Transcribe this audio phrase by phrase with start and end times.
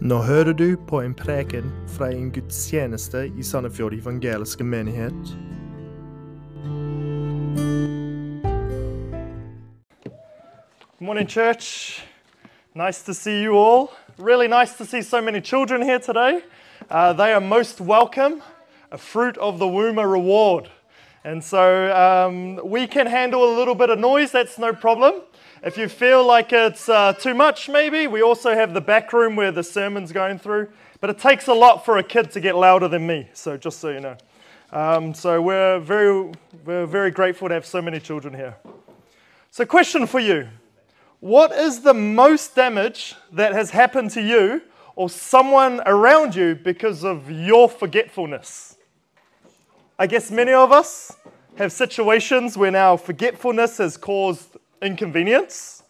[0.00, 5.30] Nå hører du på en preken fra en gudstjeneste i Sandefjord evangeliske menighet.
[11.00, 12.02] Morning, church.
[12.74, 13.88] Nice to see you all.
[14.18, 16.42] Really nice to see so many children here today.
[16.90, 18.42] Uh, they are most welcome.
[18.92, 20.68] A fruit of the womb, a reward.
[21.24, 25.22] And so um, we can handle a little bit of noise, that's no problem.
[25.62, 29.36] If you feel like it's uh, too much, maybe, we also have the back room
[29.36, 30.68] where the sermon's going through.
[31.00, 33.80] But it takes a lot for a kid to get louder than me, so just
[33.80, 34.16] so you know.
[34.72, 36.32] Um, so we're very,
[36.64, 38.56] we're very grateful to have so many children here.
[39.50, 40.48] So, question for you
[41.20, 44.62] What is the most damage that has happened to you
[44.94, 48.76] or someone around you because of your forgetfulness?
[49.98, 51.16] I guess many of us
[51.56, 55.82] have situations when our forgetfulness has caused inconvenience.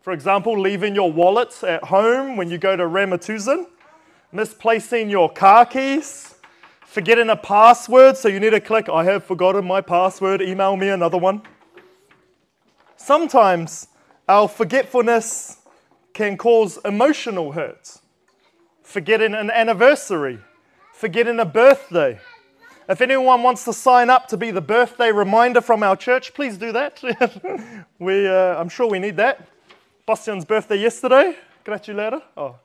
[0.00, 3.66] For example, leaving your wallet at home when you go to Rema 1000,
[4.32, 6.34] misplacing your car keys,
[6.86, 10.88] forgetting a password, so you need to click, I have forgotten my password, email me
[10.88, 11.42] another one.
[12.96, 13.88] Sometimes
[14.28, 15.58] our forgetfulness
[16.12, 17.98] can cause emotional hurt.
[18.82, 20.38] Forgetting an anniversary,
[20.92, 22.18] forgetting a birthday.
[22.88, 26.56] If anyone wants to sign up to be the birthday reminder from our church, please
[26.56, 27.02] do that.
[27.98, 29.46] we, uh, I'm sure we need that.
[30.06, 31.36] Bastian's birthday yesterday.
[31.66, 32.22] Gratulera.
[32.34, 32.56] Oh,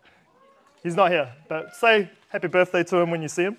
[0.81, 3.57] he's not here, but say happy birthday to him when you see him.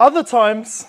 [0.00, 0.86] Other times,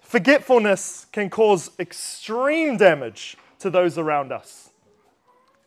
[0.00, 4.70] forgetfulness can cause extreme damage to those around us.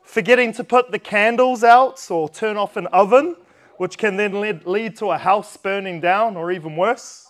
[0.03, 3.37] Forgetting to put the candles out or turn off an oven,
[3.77, 7.26] which can then lead, lead to a house burning down or even worse.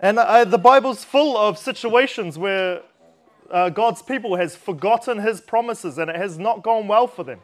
[0.00, 2.80] And uh, the Bible's full of situations where
[3.50, 7.40] uh, God's people has forgotten his promises and it has not gone well for them.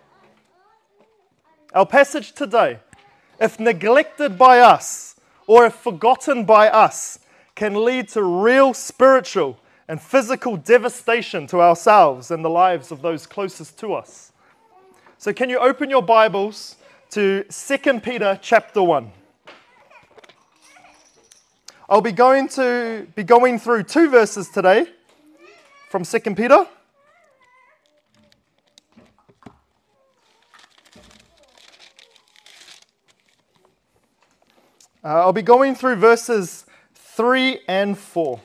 [1.75, 2.79] Our passage today,
[3.39, 7.19] if neglected by us or if forgotten by us,
[7.55, 13.27] can lead to real spiritual and physical devastation to ourselves and the lives of those
[13.27, 14.33] closest to us.
[15.19, 16.77] So can you open your Bibles
[17.11, 19.13] to 2 Peter chapter 1?
[21.89, 24.87] I'll be going to be going through two verses today
[25.89, 26.67] from 2 Peter.
[35.05, 36.67] Uh, I'll be going through verses
[36.97, 38.41] 3 and 4.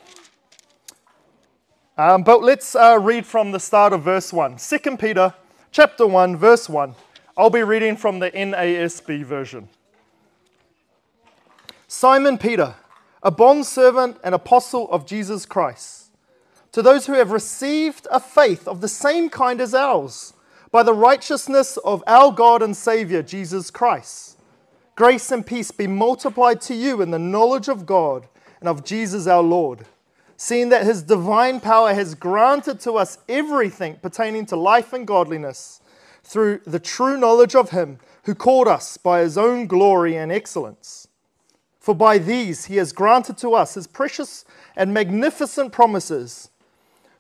[1.98, 4.58] Um, but let's uh, read from the start of verse 1.
[4.58, 5.34] 2 Peter
[5.72, 6.94] chapter 1, verse 1.
[7.36, 9.68] I'll be reading from the NASB version.
[11.88, 12.76] Simon Peter
[13.24, 16.12] a bondservant and apostle of Jesus Christ,
[16.72, 20.34] to those who have received a faith of the same kind as ours,
[20.72, 24.40] by the righteousness of our God and Savior, Jesus Christ.
[24.96, 28.28] Grace and peace be multiplied to you in the knowledge of God
[28.60, 29.86] and of Jesus our Lord,
[30.38, 35.82] seeing that his divine power has granted to us everything pertaining to life and godliness
[36.24, 41.08] through the true knowledge of him who called us by his own glory and excellence
[41.82, 46.52] for by these he has granted to us his precious and magnificent promises,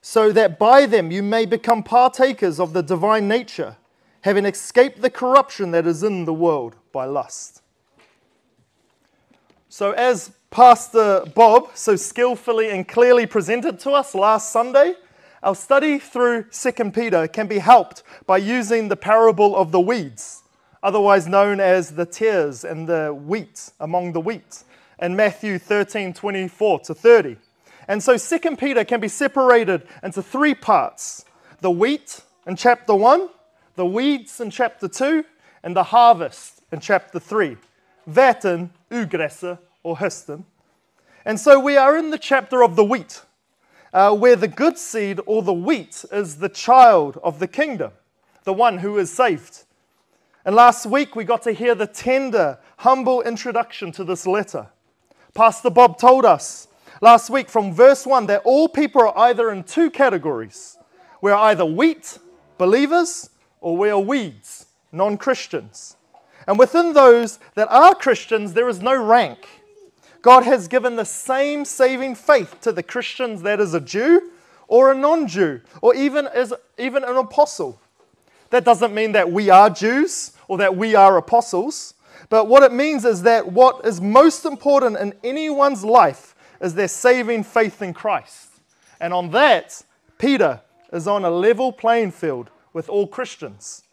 [0.01, 3.75] so that by them you may become partakers of the divine nature,
[4.22, 7.63] having escaped the corruption that is in the world by lust.
[9.67, 14.93] So, as Pastor Bob so skillfully and clearly presented to us last Sunday,
[15.41, 20.41] our study through 2 Peter can be helped by using the parable of the weeds
[20.84, 24.64] otherwise known as the tares and the wheat among the wheat,
[25.00, 27.38] in Matthew 13 24 to 30.
[27.88, 31.25] And so 2 Peter can be separated into three parts
[31.59, 33.30] the wheat in chapter 1,
[33.75, 35.24] the weeds in chapter 2,
[35.64, 37.58] and the harvest in chapter 3.
[38.09, 40.44] Vaten, ugräse, or hösten.
[41.24, 43.22] And so we are in the chapter of the wheat,
[43.94, 47.91] uh, where the good seed or the wheat is the child of the kingdom,
[48.44, 49.64] the one who is saved.
[50.43, 54.67] And last week we got to hear the tender, humble introduction to this letter.
[55.35, 56.67] Pastor Bob told us
[56.99, 60.78] last week from verse 1 that all people are either in two categories.
[61.22, 62.17] We're either wheat,
[62.58, 63.29] believers,
[63.59, 65.96] or we are weeds, non Christians.
[66.47, 69.47] And within those that are Christians, there is no rank.
[70.23, 74.32] God has given the same saving faith to the Christians that is a Jew
[74.67, 77.79] or a non Jew, or even as even an apostle.
[78.52, 81.94] That doesn't mean that we are Jews or that we are apostles,
[82.30, 86.88] but what it means is that what is most important in anyone's life is their
[86.88, 88.50] saving faith in Christ.
[89.00, 89.84] And on that,
[90.18, 90.62] Peter
[90.94, 93.84] is on a level playing field with all Christians.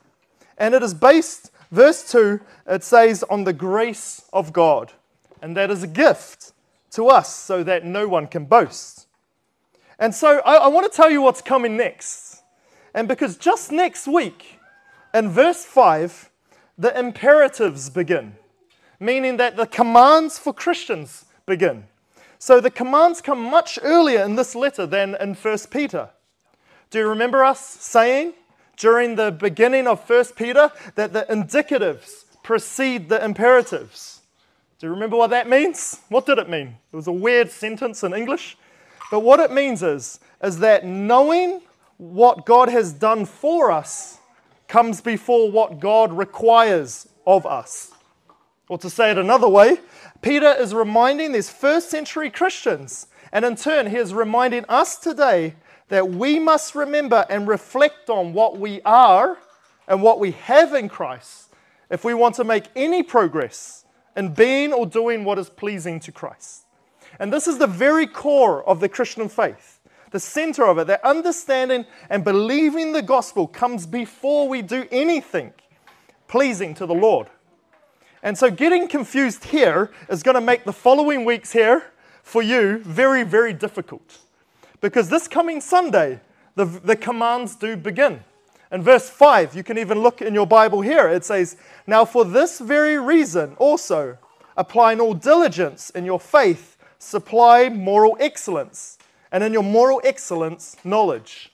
[0.59, 4.93] And it is based Verse 2, it says, On the grace of God,
[5.43, 6.53] and that is a gift
[6.93, 9.07] to us so that no one can boast.
[9.99, 12.38] And so I, I want to tell you what's coming next.
[12.99, 14.59] And because just next week,
[15.15, 16.31] in verse 5,
[16.77, 18.35] the imperatives begin,
[18.99, 21.85] meaning that the commands for Christians begin.
[22.41, 26.11] So the commands come much earlier in this letter than in 1 Peter.
[26.91, 28.33] Do you remember us saying
[28.77, 34.23] during the beginning of 1 Peter that the indicatives precede the imperatives?
[34.81, 36.00] Do you remember what that means?
[36.09, 36.77] What did it mean?
[36.93, 38.59] It was a weird sentence in English.
[39.09, 41.61] But what it means is, is that knowing
[41.99, 44.19] what God has done for us
[44.69, 47.93] comes before what God requires of us.
[48.69, 49.81] Or to say it another way,
[50.23, 55.55] Peter is reminding these first century Christians, and in turn, he is reminding us today
[55.89, 59.39] that we must remember and reflect on what we are
[59.87, 61.50] and what we have in Christ
[61.91, 63.85] if we want to make any progress
[64.17, 66.67] in being or doing what is pleasing to Christ.
[67.19, 69.78] And this is the very core of the Christian faith,
[70.11, 75.53] the center of it, that understanding and believing the gospel comes before we do anything
[76.29, 77.29] pleasing to the Lord.
[78.23, 82.79] And so getting confused here is going to make the following weeks here for you
[82.79, 84.19] very, very difficult.
[84.81, 86.21] Because this coming Sunday,
[86.55, 88.23] the, the commands do begin.
[88.71, 91.09] In verse 5, you can even look in your Bible here.
[91.09, 91.57] It says,
[91.87, 94.19] Now for this very reason also,
[94.57, 98.98] applying all diligence in your faith, supply moral excellence,
[99.33, 101.53] and in your moral excellence, knowledge.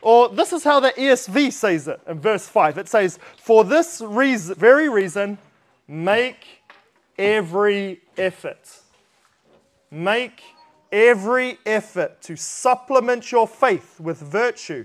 [0.00, 2.78] Or this is how the ESV says it in verse 5.
[2.78, 5.38] It says, For this reason, very reason,
[5.88, 6.62] Make
[7.18, 8.80] every effort.
[9.90, 10.42] Make
[10.92, 14.84] every effort to supplement your faith with virtue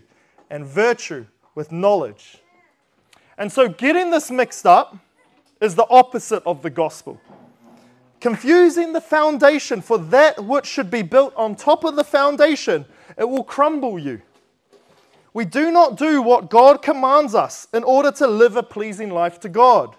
[0.50, 1.26] and virtue
[1.56, 2.38] with knowledge.
[3.38, 4.96] And so, getting this mixed up
[5.60, 7.20] is the opposite of the gospel.
[8.24, 12.86] Confusing the foundation for that which should be built on top of the foundation,
[13.18, 14.22] it will crumble you.
[15.34, 19.42] We do not do what God commands us in order to live a pleasing life
[19.42, 19.98] to God.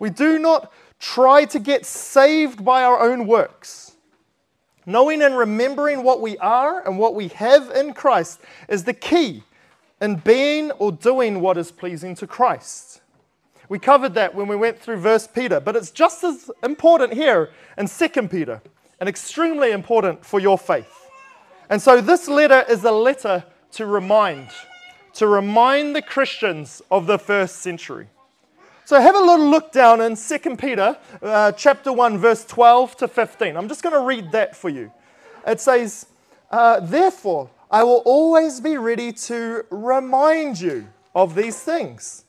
[0.00, 3.92] We do not try to get saved by our own works.
[4.84, 9.44] Knowing and remembering what we are and what we have in Christ is the key
[10.00, 13.01] in being or doing what is pleasing to Christ.
[13.72, 17.48] We covered that when we went through 1 Peter, but it's just as important here
[17.78, 18.60] in 2 Peter
[19.00, 21.08] and extremely important for your faith.
[21.70, 24.48] And so this letter is a letter to remind,
[25.14, 28.08] to remind the Christians of the first century.
[28.84, 33.08] So have a little look down in 2 Peter uh, chapter 1, verse 12 to
[33.08, 33.56] 15.
[33.56, 34.92] I'm just going to read that for you.
[35.46, 36.04] It says,
[36.50, 42.26] uh, Therefore, I will always be ready to remind you of these things,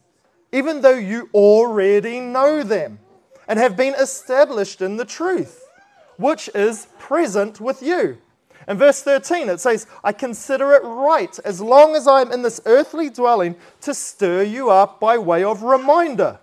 [0.54, 3.00] even though you already know them
[3.48, 5.68] and have been established in the truth,
[6.18, 8.18] which is present with you.
[8.68, 12.44] In verse 13, it says, I consider it right, as long as I am in
[12.44, 16.40] this earthly dwelling, to stir you up by way of reminder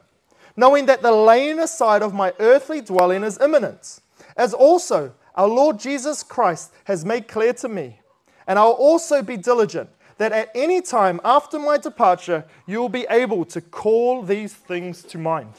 [0.57, 4.01] knowing that the laying aside of my earthly dwelling is imminent,
[4.37, 8.01] as also our Lord Jesus Christ has made clear to me.
[8.47, 9.89] And I'll also be diligent
[10.21, 15.03] that at any time after my departure, you will be able to call these things
[15.03, 15.55] to mind.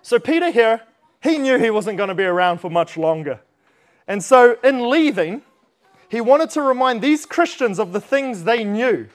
[0.00, 0.82] So, Peter here,
[1.20, 3.40] he knew he wasn't going to be around for much longer.
[4.06, 5.42] And so, in leaving,
[6.08, 9.08] he wanted to remind these Christians of the things they knew.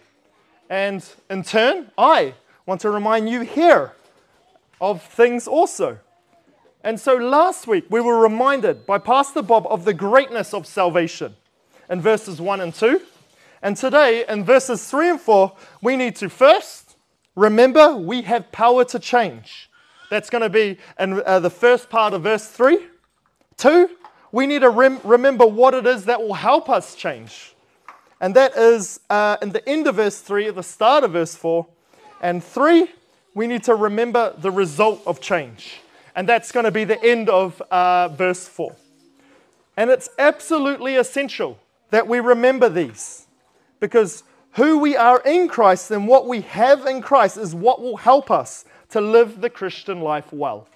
[0.70, 2.34] And in turn, I
[2.66, 3.94] want to remind you here
[4.82, 6.00] of things also.
[6.84, 11.38] And so last week we were reminded by Pastor Bob of the greatness of salvation
[11.90, 13.02] in verses 1 and 2.
[13.62, 16.96] And today in verses 3 and 4, we need to first
[17.36, 19.70] remember we have power to change.
[20.10, 22.80] That's going to be in uh, the first part of verse 3.
[23.58, 23.90] Two,
[24.32, 27.54] we need to rem- remember what it is that will help us change.
[28.20, 31.36] And that is uh, in the end of verse 3, at the start of verse
[31.36, 31.66] 4.
[32.22, 32.88] And three,
[33.34, 35.82] we need to remember the result of change.
[36.16, 38.76] And that's going to be the end of uh, verse 4.
[39.78, 41.58] And it's absolutely essential
[41.90, 43.28] that we remember these
[43.82, 44.24] because
[44.54, 48.32] who we are in Christ and what we have in Christ is what will help
[48.32, 50.70] us to live the Christian life well.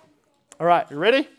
[0.60, 1.30] All right, you ready?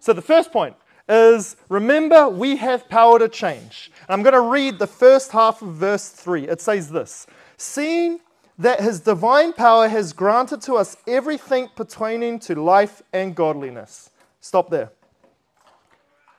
[0.00, 0.74] So the first point
[1.08, 3.90] is remember we have power to change.
[4.08, 6.48] And I'm going to read the first half of verse 3.
[6.48, 8.20] It says this Seeing
[8.58, 14.10] that his divine power has granted to us everything pertaining to life and godliness.
[14.40, 14.90] Stop there.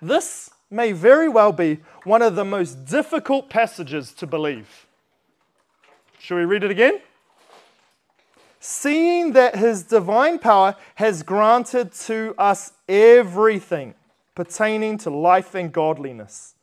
[0.02, 4.88] This may very well be one of the most difficult passages to believe.
[6.20, 7.02] Shall we read it again?
[8.62, 13.96] seeing that his divine power has granted to us everything
[14.36, 16.54] pertaining to life and godliness.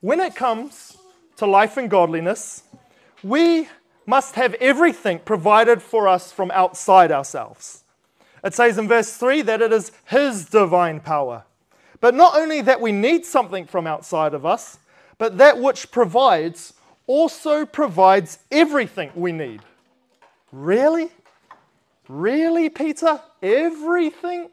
[0.00, 0.96] When it comes
[1.36, 2.62] to life and godliness,
[3.22, 3.68] we
[4.06, 7.84] must have everything provided for us from outside ourselves.
[8.42, 11.44] It says in verse 3 that it is His divine power.
[12.00, 14.78] But not only that we need something from outside of us,
[15.18, 16.74] but that which provides
[17.06, 19.60] also provides everything we need.
[20.52, 21.08] Really?
[22.08, 23.20] Really, Peter?
[23.42, 24.50] Everything?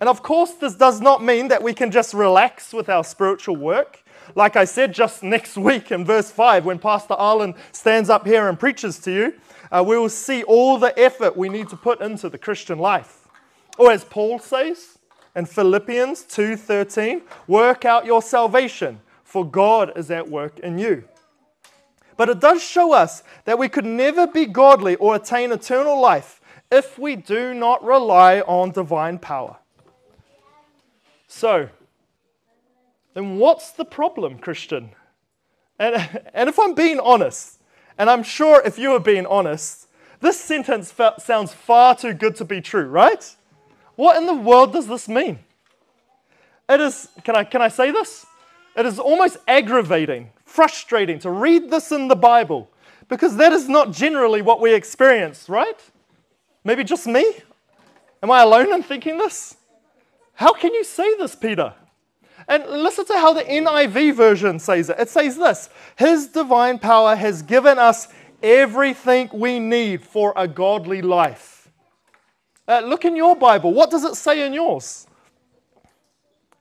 [0.00, 3.56] And of course, this does not mean that we can just relax with our spiritual
[3.56, 4.02] work.
[4.34, 8.48] Like I said just next week in verse 5, when Pastor Arlen stands up here
[8.48, 9.34] and preaches to you,
[9.70, 13.28] uh, we will see all the effort we need to put into the Christian life.
[13.78, 14.98] Or as Paul says
[15.34, 21.04] in Philippians 2:13, work out your salvation, for God is at work in you.
[22.16, 26.40] But it does show us that we could never be godly or attain eternal life
[26.70, 29.56] if we do not rely on divine power.
[31.26, 31.70] So,
[33.14, 34.90] then what's the problem, Christian?
[35.78, 37.60] And, and if I'm being honest,
[37.98, 39.88] and I'm sure if you are being honest,
[40.20, 43.36] this sentence sounds far too good to be true, right?
[44.02, 45.38] What in the world does this mean?
[46.68, 48.26] It is, can I, can I say this?
[48.74, 52.68] It is almost aggravating, frustrating to read this in the Bible
[53.08, 55.78] because that is not generally what we experience, right?
[56.64, 57.32] Maybe just me?
[58.24, 59.56] Am I alone in thinking this?
[60.34, 61.72] How can you say this, Peter?
[62.48, 64.98] And listen to how the NIV version says it.
[64.98, 68.08] It says this His divine power has given us
[68.42, 71.51] everything we need for a godly life.
[72.66, 73.72] Uh, look in your Bible.
[73.72, 75.06] What does it say in yours?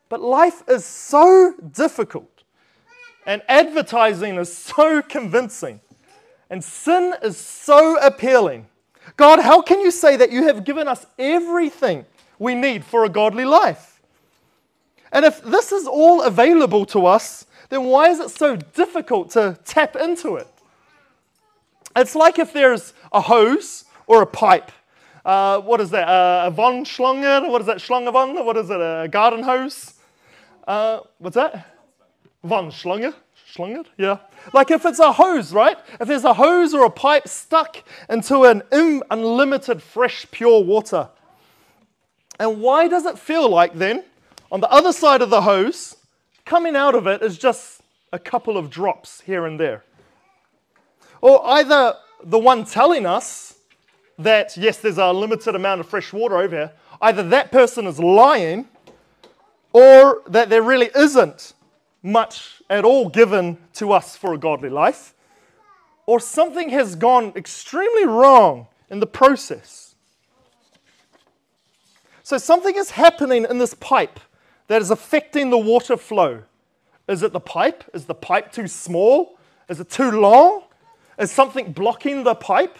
[0.10, 2.44] But life is so difficult,
[3.26, 5.80] and advertising is so convincing,
[6.50, 8.68] and sin is so appealing.
[9.16, 12.06] God, how can you say that you have given us everything
[12.40, 14.02] we need for a godly life?
[15.12, 19.58] And if this is all available to us, then why is it so difficult to
[19.66, 20.48] tap into it?
[21.96, 24.72] It's like if there's a hose or a pipe.
[25.24, 26.08] Uh, what is that?
[26.08, 27.50] Uh, a von Schlange?
[27.50, 27.78] What is that?
[27.78, 28.46] Schlange von?
[28.46, 28.80] What is it?
[28.82, 29.94] A garden hose?
[30.68, 31.68] Uh, what's that?
[32.44, 33.14] Von Schlange?
[33.54, 33.86] Schlange?
[33.98, 34.18] Yeah.
[34.54, 35.78] Like if it's a hose, right?
[36.00, 41.10] If there's a hose or a pipe stuck into an unlimited fresh, pure water.
[42.40, 44.04] And why does it feel like then,
[44.52, 45.98] on the other side of the hose,
[46.46, 49.84] coming out of it is just a couple of drops here and there?
[51.22, 53.56] Or either the one telling us
[54.24, 58.00] that, yes, there's a limited amount of fresh water over here, either that person is
[58.00, 58.68] lying
[59.74, 61.54] or that there really isn't
[62.04, 65.14] much at all given to us for a godly life,
[66.06, 69.96] or something has gone extremely wrong in the process.
[72.24, 74.20] So, something is happening in this pipe
[74.68, 76.44] that is affecting the water flow.
[77.08, 77.84] Is it the pipe?
[77.94, 79.38] Is the pipe too small?
[79.68, 80.64] Is it too long?
[81.18, 82.78] Is something blocking the pipe?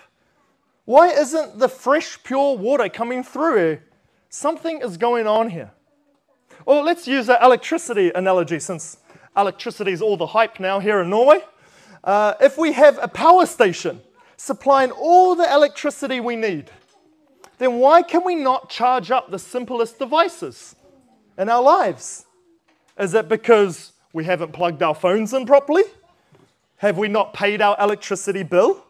[0.86, 3.56] Why isn't the fresh, pure water coming through?
[3.56, 3.84] Here?
[4.30, 5.72] Something is going on here.
[6.66, 8.98] Or let's use an electricity analogy since
[9.36, 11.40] electricity is all the hype now here in Norway.
[12.04, 14.02] Uh, if we have a power station
[14.38, 16.72] supplying all the electricity we need,
[17.58, 20.76] then why can we not charge up the simplest devices
[21.38, 22.26] in our lives?
[22.98, 25.84] Is it because we haven't plugged our phones in properly?
[26.78, 28.84] Have we not paid our electricity bill?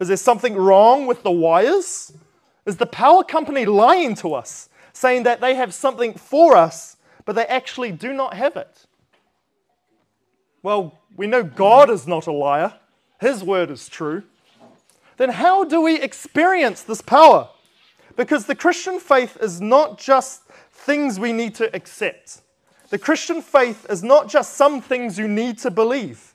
[0.00, 2.12] Is there something wrong with the wires?
[2.64, 4.68] Is the power company lying to us?
[4.96, 8.86] saying that they have something for us, but they actually do not have it.
[10.62, 12.74] Well, we know God is not a liar,
[13.20, 14.24] His word is true.
[15.18, 17.48] Then how do we experience this power?
[18.16, 22.40] Because the Christian faith is not just things we need to accept.
[22.90, 26.34] The Christian faith is not just some things you need to believe.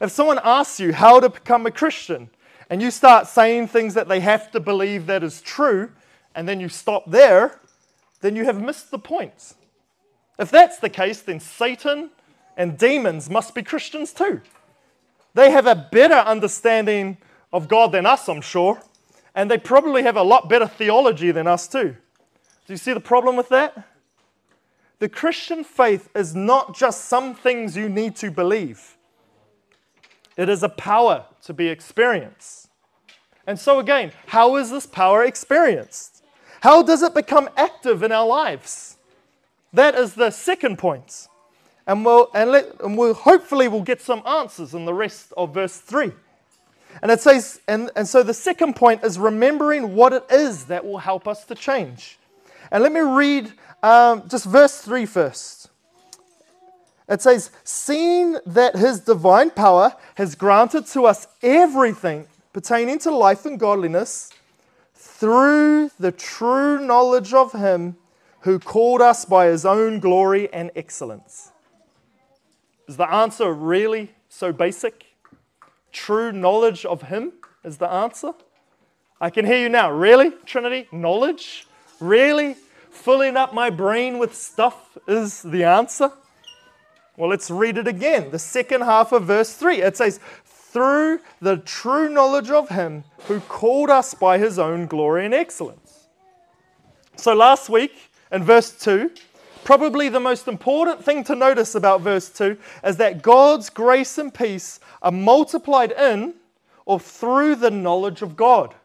[0.00, 2.30] If someone asks you how to become a Christian,
[2.70, 5.90] and you start saying things that they have to believe that is true,
[6.34, 7.60] and then you stop there,
[8.20, 9.54] then you have missed the point.
[10.38, 12.10] If that's the case, then Satan
[12.56, 14.40] and demons must be Christians too.
[15.34, 17.18] They have a better understanding
[17.52, 18.80] of God than us, I'm sure,
[19.34, 21.96] and they probably have a lot better theology than us too.
[22.66, 23.88] Do you see the problem with that?
[24.98, 28.96] The Christian faith is not just some things you need to believe,
[30.38, 32.70] it is a power to be experienced.
[33.46, 36.24] And so, again, how is this power experienced?
[36.60, 38.96] How does it become active in our lives?
[39.72, 41.28] That is the second point.
[41.86, 45.54] And we'll, and, let, and we'll hopefully we'll get some answers in the rest of
[45.54, 46.12] verse 3.
[47.02, 50.84] And it says, and, and so the second point is remembering what it is that
[50.84, 52.18] will help us to change.
[52.70, 53.52] And let me read
[53.82, 55.70] um, just verse 3 first.
[57.08, 63.46] It says, Seeing that his divine power has granted to us everything pertaining to life
[63.46, 64.32] and godliness
[64.94, 67.96] through the true knowledge of him
[68.40, 71.52] who called us by his own glory and excellence.
[72.86, 75.06] Is the answer really so basic?
[75.92, 77.32] True knowledge of him
[77.64, 78.32] is the answer?
[79.20, 79.90] I can hear you now.
[79.90, 80.88] Really, Trinity?
[80.92, 81.66] Knowledge?
[82.00, 82.56] Really?
[82.90, 86.12] Filling up my brain with stuff is the answer?
[87.18, 88.30] Well, let's read it again.
[88.30, 89.82] The second half of verse 3.
[89.82, 95.24] It says, Through the true knowledge of him who called us by his own glory
[95.24, 96.06] and excellence.
[97.16, 97.92] So last week,
[98.30, 99.10] in verse 2,
[99.64, 104.32] probably the most important thing to notice about verse 2 is that God's grace and
[104.32, 106.34] peace are multiplied in
[106.86, 108.76] or through the knowledge of God.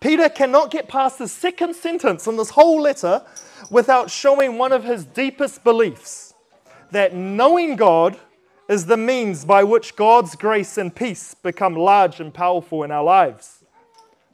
[0.00, 3.24] Peter cannot get past the second sentence in this whole letter
[3.70, 6.33] without showing one of his deepest beliefs
[6.94, 8.18] that knowing God
[8.68, 13.04] is the means by which God's grace and peace become large and powerful in our
[13.04, 13.64] lives.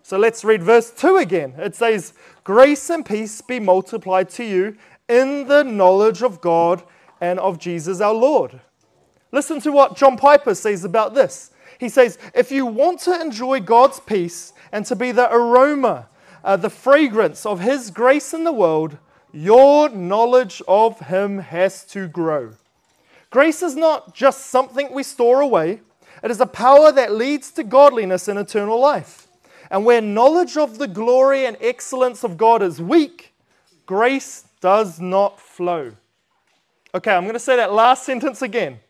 [0.02, 1.55] So let's read verse 2 again.
[1.57, 2.12] It says,
[2.45, 4.76] Grace and peace be multiplied to you
[5.09, 6.83] in the knowledge of God
[7.21, 8.61] and of Jesus our Lord.
[9.33, 11.52] Listen to what John Piper says about this.
[11.79, 16.09] He says, If you want to enjoy God's peace and to be the aroma,
[16.45, 18.99] uh, the fragrance of His grace in the world,
[19.32, 22.52] your knowledge of Him has to grow.
[23.30, 25.80] Grace is not just something we store away,
[26.22, 29.26] it is a power that leads to godliness and eternal life.
[29.70, 33.32] And where knowledge of the glory and excellence of God is weak,
[33.87, 35.92] grace does not flow.
[36.94, 38.80] Okay, I'm going to say that last sentence again.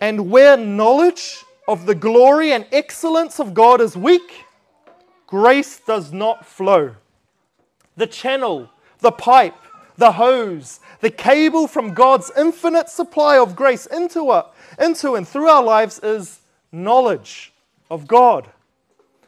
[0.00, 4.44] And where knowledge of the glory and excellence of God is weak,
[5.26, 6.96] grace does not flow.
[7.96, 8.68] The channel,
[9.02, 9.54] the pipe,
[9.96, 14.46] the hose, the cable from God's infinite supply of grace into, our,
[14.80, 16.40] into and through our lives is
[16.72, 17.52] knowledge
[17.90, 18.48] of God.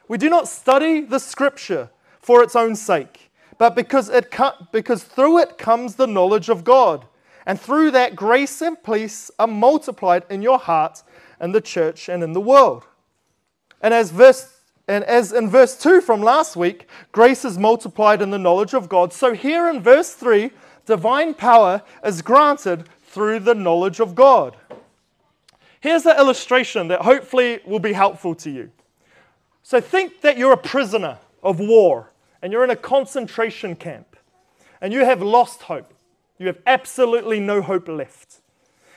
[0.08, 4.32] We do not study the scripture for its own sake, but because, it,
[4.72, 7.04] because through it comes the knowledge of God.
[7.46, 11.02] And through that, grace and peace are multiplied in your heart,
[11.40, 12.86] in the church, and in the world.
[13.82, 14.53] And as, verse,
[14.86, 18.88] and as in verse 2 from last week, grace is multiplied in the knowledge of
[18.88, 19.12] God.
[19.12, 20.50] So here in verse 3,
[20.84, 24.56] divine power is granted through the knowledge of God.
[25.80, 28.70] Here's an illustration that hopefully will be helpful to you.
[29.62, 34.16] So think that you're a prisoner of war and you're in a concentration camp
[34.80, 35.94] and you have lost hope.
[36.38, 38.40] You have absolutely no hope left.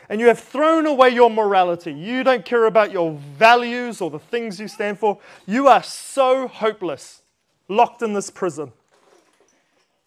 [0.09, 1.91] And you have thrown away your morality.
[1.91, 5.19] You don't care about your values or the things you stand for.
[5.45, 7.21] You are so hopeless,
[7.67, 8.71] locked in this prison.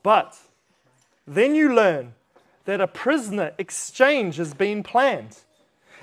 [0.03, 0.39] But
[1.27, 2.15] then you learn
[2.65, 5.37] that a prisoner exchange has been planned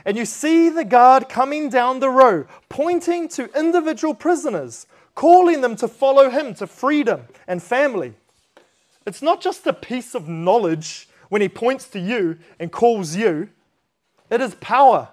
[0.08, 5.76] and you see the guard coming down the row, pointing to individual prisoners, calling them
[5.76, 8.14] to follow him to freedom and family.
[9.06, 13.50] It's not just a piece of knowledge when he points to you and calls you,
[14.30, 15.10] it is power.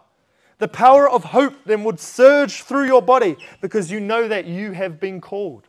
[0.58, 4.72] The power of hope then would surge through your body because you know that you
[4.72, 5.66] have been called.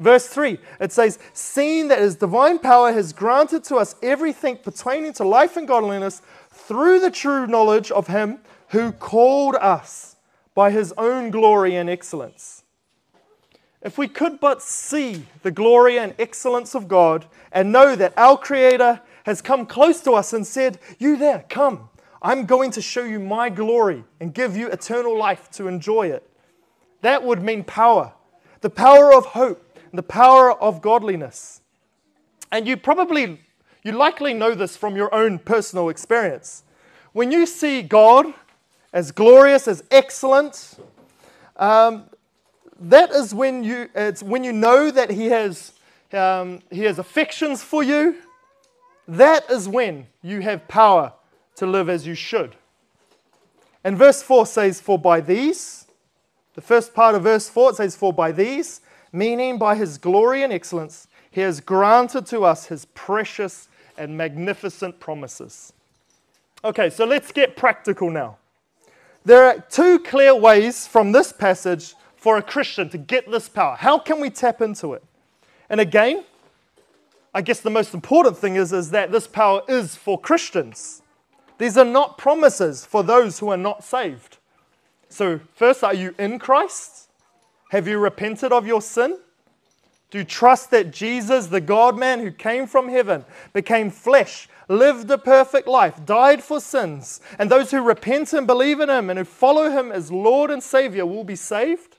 [0.00, 5.12] Verse 3, it says, Seeing that his divine power has granted to us everything pertaining
[5.14, 10.16] to life and godliness through the true knowledge of Him who called us
[10.54, 12.62] by His own glory and excellence.
[13.82, 18.38] If we could but see the glory and excellence of God and know that our
[18.38, 21.90] Creator has come close to us and said, You there, come.
[22.24, 26.28] I'm going to show you my glory and give you eternal life to enjoy it.
[27.02, 28.14] That would mean power
[28.62, 31.60] the power of hope, and the power of godliness.
[32.50, 33.38] And you probably
[33.82, 36.64] you likely know this from your own personal experience.
[37.12, 38.32] When you see God
[38.94, 40.78] as glorious, as excellent,
[41.58, 42.04] um,
[42.80, 45.74] that is when you, it's when you know that He has,
[46.14, 48.16] um, he has affections for you.
[49.06, 51.12] That is when you have power
[51.56, 52.56] to live as you should.
[53.82, 55.86] And verse 4 says, For by these,
[56.54, 58.80] the first part of verse 4, it says, For by these,
[59.12, 65.00] meaning by his glory and excellence, he has granted to us his precious and magnificent
[65.00, 65.72] promises.
[66.64, 68.38] Okay, so let's get practical now.
[69.24, 73.76] There are two clear ways from this passage for a Christian to get this power.
[73.76, 75.02] How can we tap into it?
[75.68, 76.24] And again,
[77.34, 81.02] I guess the most important thing is, is that this power is for Christians.
[81.58, 84.38] These are not promises for those who are not saved.
[85.08, 87.08] So, first, are you in Christ?
[87.70, 89.18] Have you repented of your sin?
[90.10, 95.10] Do you trust that Jesus, the God man who came from heaven, became flesh, lived
[95.10, 99.18] a perfect life, died for sins, and those who repent and believe in him and
[99.18, 101.96] who follow him as Lord and Savior will be saved?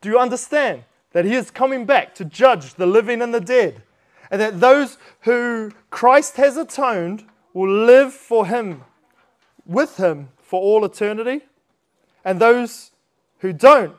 [0.00, 3.82] Do you understand that he is coming back to judge the living and the dead?
[4.30, 7.24] And that those who Christ has atoned
[7.54, 8.82] will live for him,
[9.64, 11.46] with him for all eternity?
[12.24, 12.90] And those
[13.38, 13.96] who don't,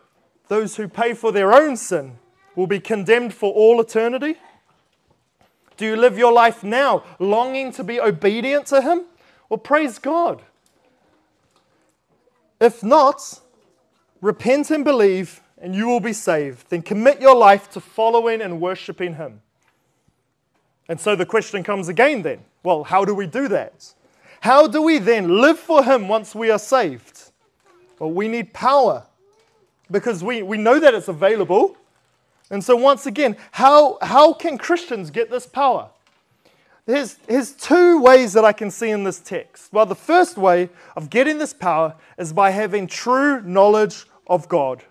[0.48, 2.20] those who pay for their own sin,
[2.56, 4.36] will be condemned for all eternity?
[5.78, 9.04] Do you live your life now longing to be obedient to Him?
[9.50, 10.42] Well, praise God.
[12.62, 13.42] If not,
[14.22, 16.70] repent and believe, and you will be saved.
[16.70, 19.42] Then commit your life to following and worshiping Him.
[20.88, 23.94] And so the question comes again then well, how do we do that?
[24.42, 27.32] How do we then live for Him once we are saved?
[28.00, 29.06] Well, we need power
[29.90, 31.78] because we, we know that it's available.
[32.50, 35.90] And so, once again, how, how can Christians get this power?
[36.86, 39.74] There's, there's two ways that I can see in this text.
[39.74, 44.84] Well, the first way of getting this power is by having true knowledge of God.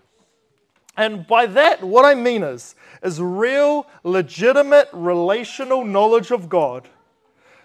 [0.97, 6.87] And by that, what I mean is, is real, legitimate, relational knowledge of God.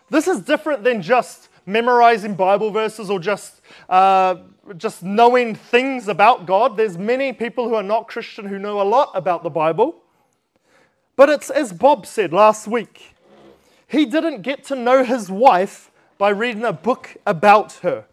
[0.09, 4.37] This is different than just memorizing Bible verses or just, uh,
[4.77, 6.77] just knowing things about God.
[6.77, 10.03] There's many people who are not Christian who know a lot about the Bible.
[11.15, 13.15] But it's as Bob said last week
[13.91, 18.07] he didn't get to know his wife by reading a book about her.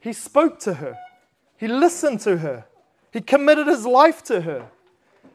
[0.00, 0.98] He spoke to her,
[1.56, 2.66] he listened to her,
[3.18, 4.70] he committed his life to her,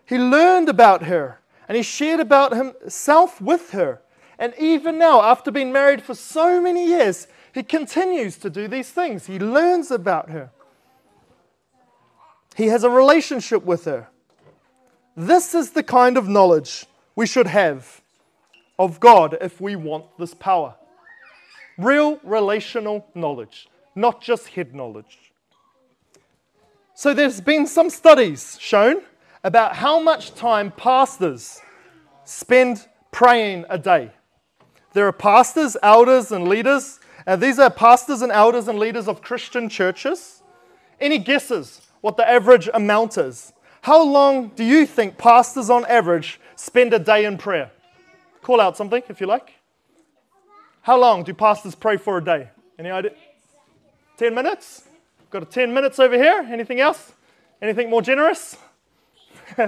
[0.06, 4.00] he learned about her, and he shared about himself with her.
[4.40, 8.90] And even now, after being married for so many years, he continues to do these
[8.90, 9.26] things.
[9.26, 10.50] He learns about her.
[12.56, 14.08] He has a relationship with her.
[15.18, 16.86] This is the kind of knowledge
[17.18, 18.00] we should have
[18.80, 20.76] of God if we want this power.
[21.78, 25.23] Real relational knowledge, not just head knowledge.
[26.96, 29.02] So, there's been some studies shown
[29.44, 31.60] about how much time pastors
[32.24, 34.12] spend praying a day.
[34.94, 39.22] There are pastors, elders, and leaders and these are pastors and elders and leaders of
[39.22, 40.42] Christian churches.
[41.00, 43.54] Any guesses what the average amount is?
[43.82, 47.72] How long do you think pastors on average spend a day in prayer?
[48.42, 49.54] Call out something if you like.
[50.82, 52.50] How long do pastors pray for a day?
[52.78, 53.14] Any idea?
[54.18, 54.84] 10 minutes?
[55.34, 56.48] Got a 10 minutes over here.
[56.52, 57.12] Anything else?
[57.60, 58.56] Anything more generous?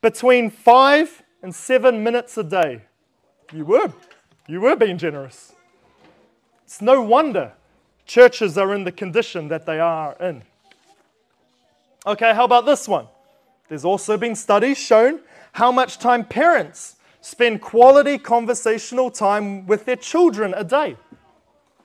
[0.00, 2.82] Between five and seven minutes a day.
[3.52, 3.92] You would.
[4.46, 5.52] You were being generous.
[6.62, 7.54] It's no wonder
[8.06, 10.44] churches are in the condition that they are in.
[12.06, 13.08] Okay, how about this one?
[13.68, 15.18] There's also been studies shown
[15.54, 20.96] how much time parents spend quality conversational time with their children a day.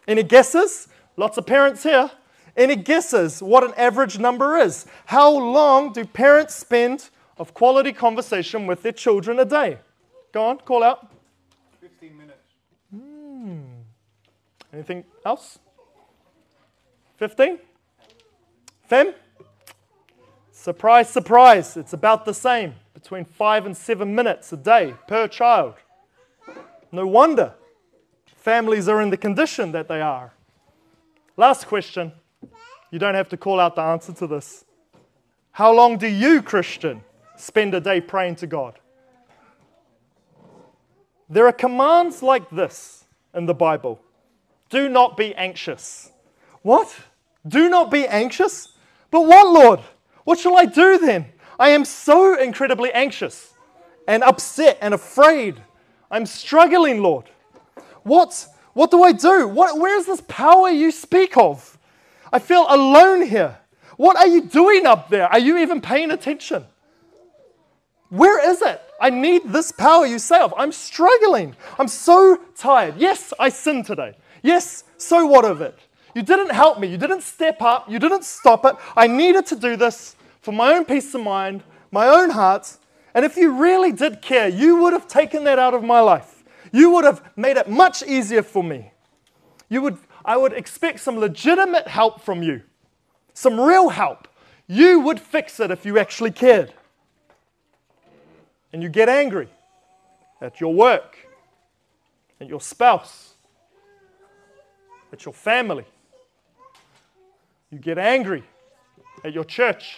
[0.07, 0.89] Any guesses?
[1.19, 2.10] Lots of parents here.
[2.55, 4.86] Any guesses what an average number is?
[5.08, 9.79] How long do parents spend of quality conversation with their children a day?
[10.32, 11.12] Go on, call out.
[11.82, 12.39] 15 minutes.
[12.89, 13.60] Hmm.
[14.71, 15.60] Anything else?
[17.17, 17.60] 15?
[18.84, 19.13] Fem?
[20.53, 25.73] Surprise, surprise, it's about the same, between five and seven minutes a day per child.
[26.93, 27.55] No wonder
[28.38, 30.32] families are in the condition that they are.
[31.39, 32.12] Last question.
[32.91, 34.65] You don't have to call out the answer to this.
[35.52, 37.02] How long do you, Christian,
[37.38, 38.78] spend a day praying to God?
[41.30, 44.02] There are commands like this in the Bible
[44.69, 46.12] do not be anxious.
[46.62, 46.93] What?
[47.47, 48.73] Do not be anxious?
[49.10, 49.80] But what, Lord?
[50.25, 51.25] What shall I do then?
[51.58, 53.54] I am so incredibly anxious
[54.10, 55.56] and upset and afraid.
[56.12, 57.30] I'm struggling, Lord.
[58.04, 58.45] What,
[58.80, 59.46] what do I do?
[59.46, 61.78] What, where is this power you speak of?
[62.32, 63.58] I feel alone here.
[63.98, 65.28] What are you doing up there?
[65.28, 66.63] Are you even paying attention?
[68.08, 68.82] Where is it?
[69.02, 70.54] I need this power you say of.
[70.56, 71.58] I'm struggling.
[71.78, 72.96] I'm so tired.
[72.96, 74.15] Yes, I sinned today.
[74.44, 75.78] Yes, so what of it?
[76.15, 76.88] You didn't help me.
[76.88, 77.92] You didn't step up.
[77.92, 78.78] You didn't stop it.
[78.96, 82.78] I needed to do this for my own peace of mind, my own heart.
[83.13, 86.38] And if you really did care, you would have taken that out of my life.
[86.71, 88.91] You would have made it much easier for me.
[89.69, 92.62] You would, I would expect some legitimate help from you,
[93.34, 94.27] some real help.
[94.67, 96.73] You would fix it if you actually cared.
[98.71, 99.49] And you get angry
[100.41, 101.17] at your work,
[102.39, 103.34] at your spouse,
[105.12, 105.86] at your family.
[107.71, 108.43] You get angry
[109.23, 109.97] at your church,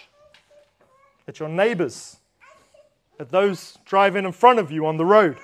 [1.27, 2.17] at your neighbors,
[3.19, 5.37] at those driving in front of you on the road.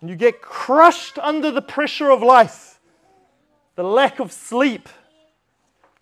[0.00, 2.80] And you get crushed under the pressure of life,
[3.74, 4.88] the lack of sleep.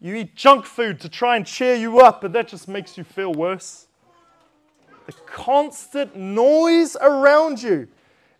[0.00, 3.04] You eat junk food to try and cheer you up, but that just makes you
[3.04, 3.86] feel worse.
[5.06, 7.88] The constant noise around you,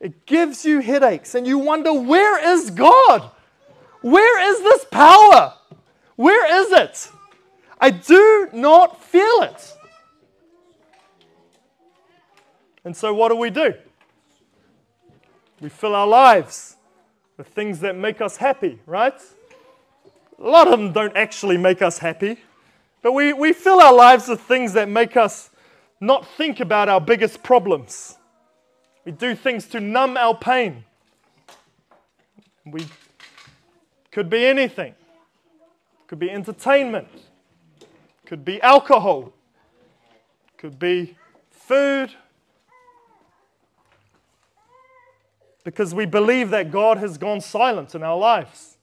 [0.00, 3.30] it gives you headaches, and you wonder, where is God?
[4.02, 5.54] Where is this power?
[6.16, 7.10] Where is it?
[7.80, 9.74] I do not feel it.
[12.84, 13.74] And so, what do we do?
[15.60, 16.76] We fill our lives
[17.36, 19.18] with things that make us happy, right?
[20.38, 22.38] A lot of them don't actually make us happy,
[23.02, 25.50] but we, we fill our lives with things that make us
[26.00, 28.16] not think about our biggest problems.
[29.04, 30.84] We do things to numb our pain.
[32.66, 32.86] We
[34.10, 34.94] could be anything.
[36.06, 37.08] Could be entertainment.
[38.26, 39.32] Could be alcohol.
[40.58, 41.16] Could be
[41.50, 42.10] food.
[45.66, 48.76] Because we believe that God has gone silent in our lives.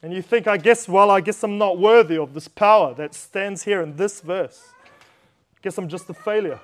[0.00, 3.12] And you think, I guess, well, I guess I'm not worthy of this power that
[3.12, 4.68] stands here in this verse.
[4.86, 6.60] I guess I'm just a failure.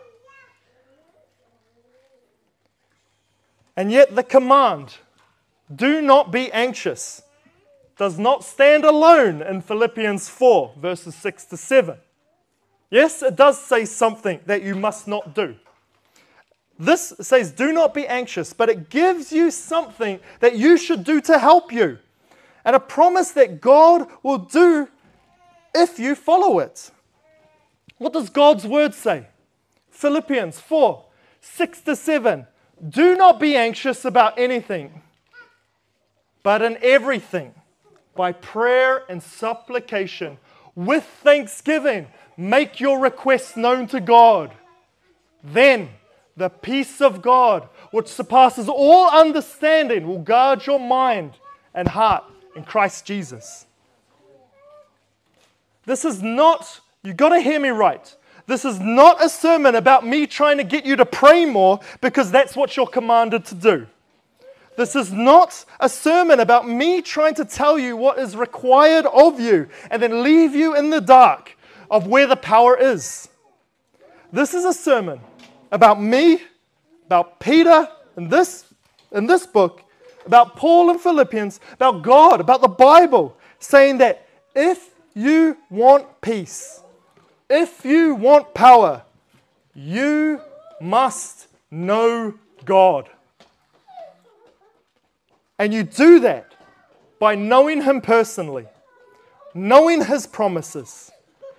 [3.77, 4.99] And yet, the command,
[5.75, 7.23] do not be anxious,
[7.99, 11.99] does not stand alone in Philippians 4, verses 6 to 7.
[12.91, 15.57] Yes, it does say something that you must not do.
[16.81, 21.21] This says, do not be anxious, but it gives you something that you should do
[21.21, 21.99] to help you,
[22.65, 24.89] and a promise that God will do
[25.75, 26.91] if you follow it.
[27.99, 29.27] What does God's word say?
[29.91, 31.05] Philippians 4
[31.43, 32.47] 6 to 7.
[32.89, 35.03] Do not be anxious about anything,
[36.43, 37.55] but in everything
[38.15, 40.39] by prayer and supplication
[40.75, 42.07] with thanksgiving.
[42.39, 44.53] Make your requests known to God.
[45.45, 45.91] Then
[46.37, 51.35] the peace of God, which surpasses all understanding, will guard your mind
[51.75, 52.25] and heart
[52.57, 53.67] in Christ Jesus.
[55.85, 58.15] This is not, you got to hear me right.
[58.47, 62.31] This is not a sermon about me trying to get you to pray more because
[62.31, 63.87] that's what you're commanded to do.
[64.77, 69.39] This is not a sermon about me trying to tell you what is required of
[69.39, 71.57] you and then leave you in the dark
[71.91, 73.29] of where the power is.
[74.33, 75.21] This is a sermon
[75.71, 76.43] about me,
[77.07, 78.65] about Peter and this,
[79.13, 79.83] in this book,
[80.27, 86.81] about Paul and Philippians, about God, about the Bible, saying that if you want peace,
[87.49, 89.03] if you want power,
[89.75, 90.41] you
[90.81, 93.09] must know God.
[95.59, 96.55] And you do that
[97.19, 98.67] by knowing Him personally,
[99.53, 101.11] knowing His promises,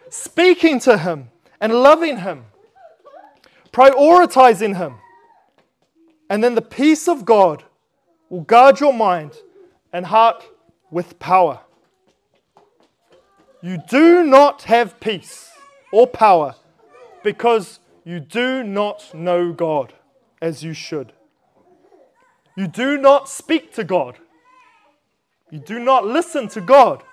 [0.10, 2.46] speaking to Him and loving Him,
[3.72, 4.96] prioritizing Him.
[6.30, 7.64] And then the peace of God
[8.30, 9.38] will guard your mind
[9.92, 10.44] and heart
[10.90, 11.60] with power.
[13.62, 15.52] You do not have peace
[15.92, 16.56] or power
[17.24, 19.94] because you do not know God
[20.42, 21.14] as you should.
[22.56, 24.18] You do not speak to God.
[25.52, 27.04] You do not listen to God.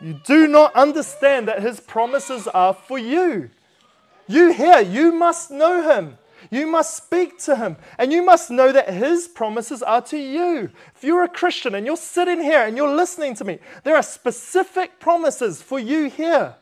[0.00, 3.50] You do not understand that His promises are for you.
[4.30, 6.16] You here, you must know Him.
[6.52, 7.76] You must speak to Him.
[7.98, 10.70] And you must know that His promises are to you.
[10.94, 14.02] If you're a Christian and you're sitting here and you're listening to me, there are
[14.04, 16.54] specific promises for you here.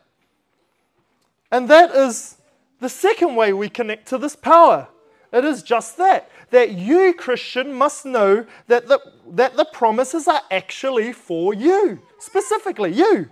[1.51, 2.37] And that is
[2.79, 4.87] the second way we connect to this power.
[5.31, 10.41] It is just that that you, Christian, must know that the, that the promises are
[10.49, 13.29] actually for you, specifically you.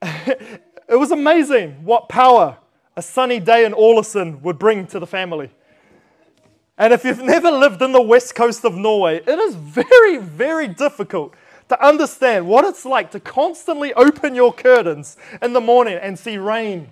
[0.88, 2.58] it was amazing what power
[2.96, 5.50] a sunny day in Ålesund would bring to the family.
[6.78, 10.68] And if you've never lived in the west coast of Norway, it is very, very
[10.68, 11.34] difficult
[11.68, 16.38] to understand what it's like to constantly open your curtains in the morning and see
[16.38, 16.88] rain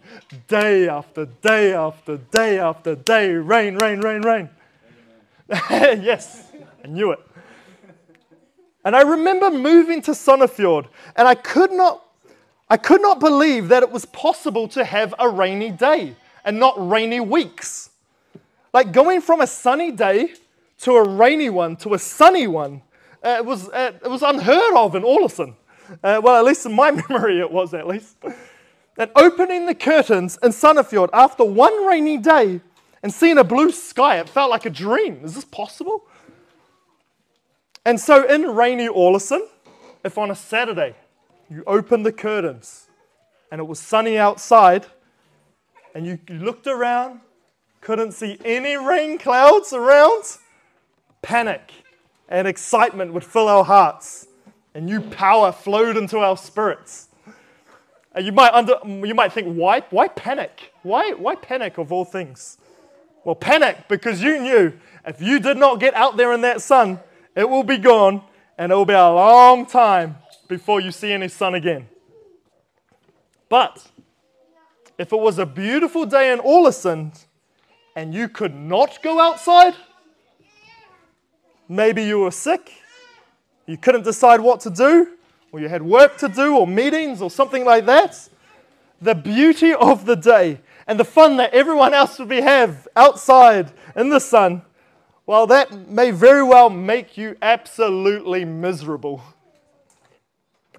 [0.49, 3.31] day after day after day after day.
[3.33, 4.51] Rain, rain, rain, rain.
[5.71, 6.51] yes,
[6.83, 7.21] I knew it.
[8.85, 12.04] And I remember moving to Sandefjord, and I could not,
[12.69, 16.75] I could not believe that it was possible to have a rainy day and not
[16.77, 17.91] rainy weeks.
[18.73, 20.35] Like going from a sunny day
[20.81, 22.83] to a rainy one to a sunny one
[23.25, 25.55] uh, it, was, uh, it was unheard of in Ålesund.
[26.03, 28.17] Uh, well, at least in my memory, it was at least.
[28.99, 32.61] And opening the curtains in Sandefjord after one rainy day
[33.03, 35.21] and seeing a blue sky, it felt like a dream.
[35.25, 36.05] Is this possible?
[37.87, 39.47] And so in rainy Ålesund,
[40.05, 40.95] if on a Saturday
[41.51, 42.89] you opened the curtains
[43.51, 44.87] and it was sunny outside
[45.95, 47.21] and you looked around,
[47.81, 50.25] couldn't see any rain clouds around,
[51.23, 51.73] panic
[52.29, 54.27] and excitement would fill our hearts
[54.75, 57.09] and new power flowed into our spirits.
[58.13, 60.73] And you might, under, you might think, why, why panic?
[60.83, 62.59] Why, why panic of all things?
[63.25, 64.73] Well, panic because you knew
[65.07, 67.01] if you did not get out there in that sun,
[67.35, 68.23] it will be gone
[68.59, 70.17] and it will be a long time
[70.49, 71.89] before you see any sun again.
[73.49, 73.87] But
[74.99, 77.25] if it was a beautiful day in Ålesund
[77.97, 79.75] and you could not go outside,
[81.69, 82.73] maybe you were sick,
[83.67, 85.17] you couldn't decide what to do,
[85.53, 88.29] or you had work to do, or meetings, or something like that,
[89.01, 93.73] the beauty of the day and the fun that everyone else would be have outside
[93.97, 94.63] in the sun,
[95.27, 99.23] well, that may very well make you absolutely miserable.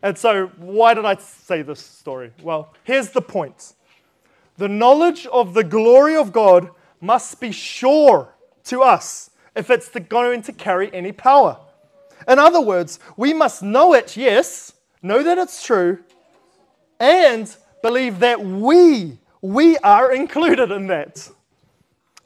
[0.05, 2.31] And so, why did I say this story?
[2.43, 3.73] Well, here's the point
[4.55, 6.69] the knowledge of the glory of God
[7.01, 11.57] must be sure to us if it's going to carry any power.
[12.27, 16.03] In other words, we must know it, yes, know that it's true,
[16.99, 21.31] and believe that we, we are included in that.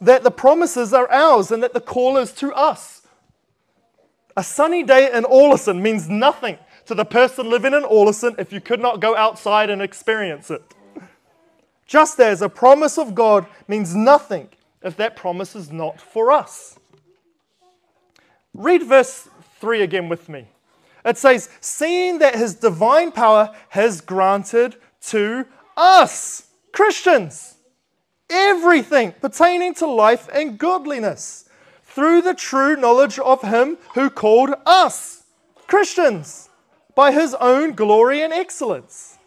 [0.01, 3.07] That the promises are ours and that the call is to us.
[4.35, 6.57] A sunny day in Ålesund means nothing
[6.89, 10.63] to the person living in Ålesund if you could not go outside and experience it.
[11.85, 14.49] Just as a promise of God means nothing
[14.81, 16.79] if that promise is not for us.
[18.55, 20.47] Read verse 3 again with me.
[21.05, 24.75] It says, Seeing that his divine power has granted
[25.09, 25.45] to
[25.77, 27.57] us, Christians,
[28.31, 31.47] everything pertaining to life and godliness
[31.83, 35.25] through the true knowledge of him who called us,
[35.67, 36.48] Christians,
[36.99, 39.17] by his own glory and excellence.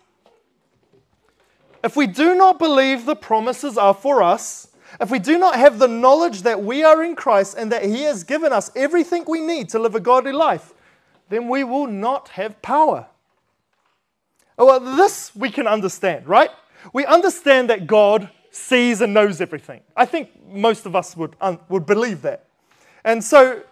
[1.82, 4.68] If we do not believe the promises are for us,
[5.00, 8.02] if we do not have the knowledge that we are in Christ and that He
[8.02, 10.74] has given us everything we need to live a godly life,
[11.30, 13.06] then we will not have power.
[14.58, 16.50] Oh, well, this we can understand, right?
[16.92, 19.80] We understand that God sees and knows everything.
[19.96, 21.36] I think most of us would,
[21.70, 22.44] would believe that.
[23.02, 23.62] And so,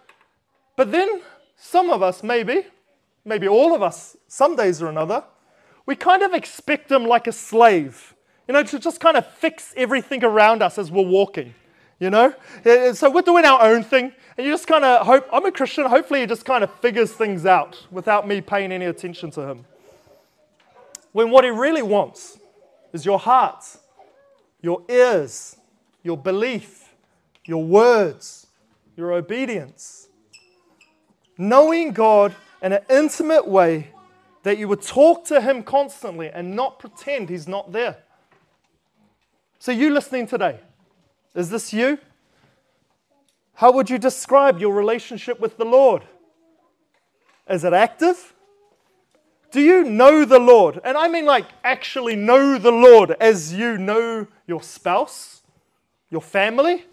[0.75, 1.21] but then
[1.55, 2.65] some of us, maybe,
[3.25, 5.23] maybe all of us, some days or another,
[5.85, 8.15] we kind of expect Him like a slave
[8.51, 11.53] you know, to just kind of fix everything around us as we're walking,
[11.99, 12.33] you know?
[12.65, 15.45] Eh, eh, so we're doing our own thing, and you just kind of hope, I'm
[15.45, 19.31] a Christian, hopefully he just kind of figures things out without me paying any attention
[19.31, 19.65] to him.
[21.13, 22.39] When what he really wants
[22.91, 23.63] is your heart,
[24.61, 25.55] your ears,
[26.03, 26.93] your belief,
[27.45, 28.47] your words,
[28.97, 30.09] your obedience.
[31.37, 33.89] Knowing God in an intimate way
[34.43, 37.97] that you would talk to Him constantly and not pretend He's not there.
[39.59, 40.59] So, you listening today,
[41.35, 41.99] is this you?
[43.53, 46.03] How would you describe your relationship with the Lord?
[47.47, 48.33] Is it active?
[49.51, 50.79] Do you know the Lord?
[50.83, 55.43] And I mean, like, actually know the Lord as you know your spouse,
[56.09, 56.85] your family?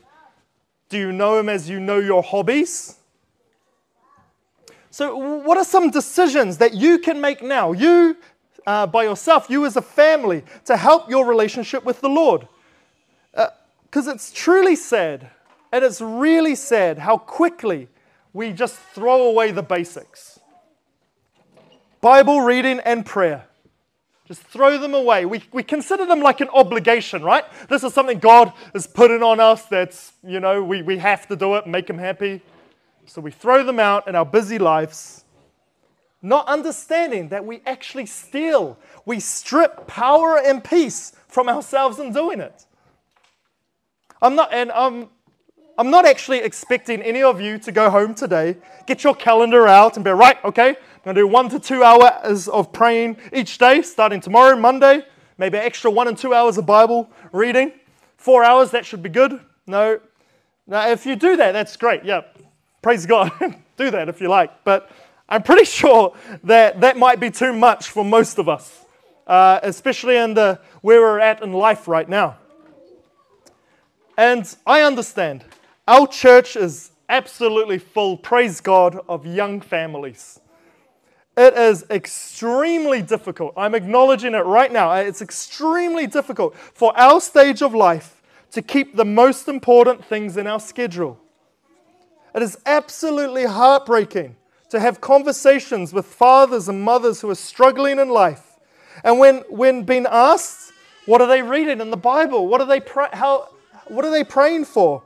[0.88, 2.97] Do you know Him as you know your hobbies?
[4.90, 8.16] So, what are some decisions that you can make now, you
[8.66, 12.48] uh, by yourself, you as a family, to help your relationship with the Lord?
[13.90, 15.30] Because it's truly sad,
[15.72, 17.88] and it's really sad how quickly
[18.32, 20.38] we just throw away the basics
[22.00, 23.44] Bible reading and prayer.
[24.26, 25.24] Just throw them away.
[25.24, 27.44] We, we consider them like an obligation, right?
[27.68, 31.34] This is something God is putting on us that's, you know, we, we have to
[31.34, 32.42] do it, make Him happy.
[33.08, 35.24] So we throw them out in our busy lives,
[36.20, 42.40] not understanding that we actually steal, we strip power and peace from ourselves in doing
[42.40, 42.66] it.
[44.20, 45.08] I'm not, and I'm,
[45.78, 49.96] I'm not actually expecting any of you to go home today, get your calendar out,
[49.96, 53.56] and be right, okay, I'm going to do one to two hours of praying each
[53.56, 55.02] day, starting tomorrow, Monday,
[55.38, 57.72] maybe extra one and two hours of Bible reading.
[58.18, 59.40] Four hours, that should be good.
[59.66, 59.98] No.
[60.66, 62.04] Now, if you do that, that's great.
[62.04, 62.22] Yeah,
[62.82, 63.32] praise God.
[63.78, 64.64] do that if you like.
[64.64, 64.90] But
[65.28, 66.14] I'm pretty sure
[66.44, 68.84] that that might be too much for most of us,
[69.26, 72.36] uh, especially in the where we're at in life right now.
[74.18, 75.44] And I understand.
[75.86, 80.40] Our church is absolutely full, praise God, of young families.
[81.36, 83.54] It is extremely difficult.
[83.56, 84.92] I'm acknowledging it right now.
[84.94, 88.20] It's extremely difficult for our stage of life
[88.50, 91.20] to keep the most important things in our schedule.
[92.34, 94.36] It is absolutely heartbreaking
[94.70, 98.58] to have conversations with fathers and mothers who are struggling in life.
[99.02, 100.72] And when, when being asked,
[101.06, 102.46] what are they reading in the Bible?
[102.48, 103.48] What are they, how,
[103.86, 105.02] what are they praying for?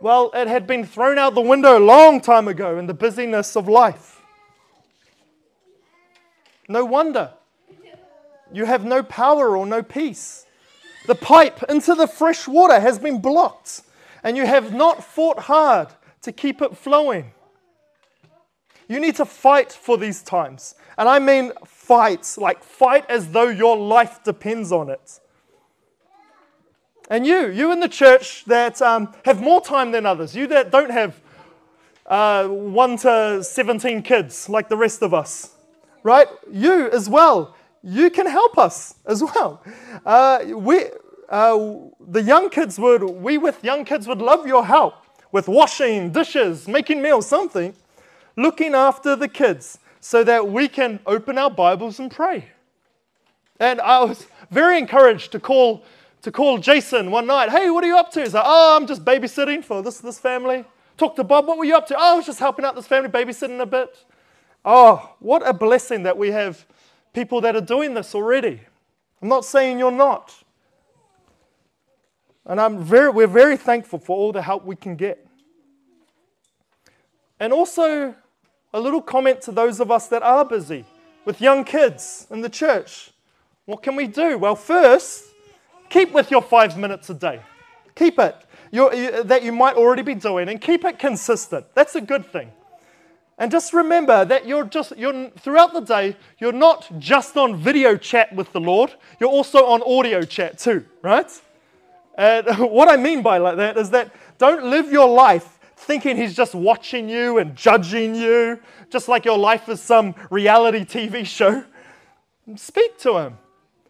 [0.00, 3.56] Well, it had been thrown out the window a long time ago in the busyness
[3.56, 4.20] of life.
[6.68, 7.30] No wonder.
[8.52, 10.44] You have no power or no peace.
[11.06, 13.82] The pipe into the fresh water has been blocked,
[14.24, 15.88] and you have not fought hard
[16.26, 17.32] to keep it flowing.
[18.88, 20.74] You need to fight for these times.
[20.98, 25.20] And I mean fight, like fight as though your life depends on it.
[27.08, 30.72] And you, you in the church that um, have more time than others, you that
[30.72, 31.20] don't have
[32.06, 35.52] uh, 1 to 17 kids like the rest of us,
[36.02, 36.26] right?
[36.50, 37.54] You as well,
[37.84, 39.62] you can help us as well.
[40.04, 40.86] Uh, we,
[41.28, 46.10] uh, the young kids would, we with young kids would love your help with washing,
[46.12, 47.74] dishes, making meals, something,
[48.36, 52.46] looking after the kids so that we can open our Bibles and pray.
[53.58, 55.84] And I was very encouraged to call
[56.22, 57.50] to call Jason one night.
[57.50, 58.20] Hey, what are you up to?
[58.20, 60.64] He's like, oh, I'm just babysitting for this, this family.
[60.96, 61.96] Talk to Bob, what were you up to?
[61.96, 63.96] Oh, I was just helping out this family, babysitting a bit.
[64.64, 66.66] Oh, what a blessing that we have
[67.12, 68.60] people that are doing this already.
[69.22, 70.34] I'm not saying you're not.
[72.46, 75.26] And I'm very, we're very thankful for all the help we can get.
[77.38, 78.14] And also,
[78.72, 80.84] a little comment to those of us that are busy
[81.24, 83.10] with young kids in the church.
[83.64, 84.38] What can we do?
[84.38, 85.26] Well, first,
[85.88, 87.40] Keep with your five minutes a day.
[87.94, 88.36] Keep it.
[88.70, 91.66] You, that you might already be doing and keep it consistent.
[91.74, 92.50] That's a good thing.
[93.38, 97.96] And just remember that you're just you're throughout the day, you're not just on video
[97.96, 101.30] chat with the Lord, you're also on audio chat too, right?
[102.16, 106.34] And what I mean by like that is that don't live your life thinking he's
[106.34, 108.58] just watching you and judging you,
[108.90, 111.64] just like your life is some reality TV show.
[112.56, 113.38] Speak to him.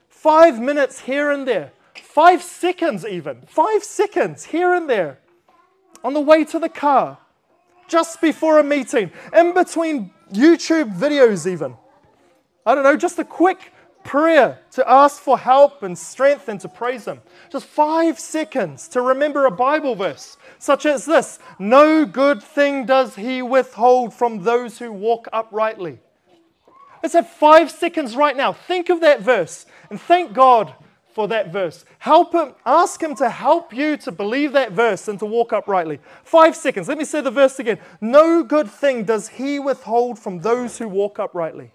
[0.08, 1.72] Five minutes here and there.
[1.94, 3.42] Five seconds, even.
[3.46, 5.18] Five seconds here and there.
[6.02, 7.18] On the way to the car.
[7.88, 9.10] Just before a meeting.
[9.32, 11.76] In between YouTube videos, even.
[12.64, 13.72] I don't know, just a quick
[14.06, 17.20] prayer to ask for help and strength and to praise Him.
[17.50, 23.16] Just five seconds to remember a Bible verse, such as this No good thing does
[23.16, 25.98] He withhold from those who walk uprightly.
[27.02, 28.52] Let's have five seconds right now.
[28.52, 30.74] Think of that verse and thank God
[31.12, 31.84] for that verse.
[31.98, 35.98] Help him, ask him to help you to believe that verse and to walk uprightly.
[36.24, 36.88] Five seconds.
[36.88, 37.78] Let me say the verse again.
[38.00, 41.72] No good thing does he withhold from those who walk uprightly.